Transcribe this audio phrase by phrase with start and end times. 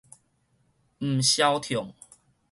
[0.97, 1.93] 毋消暢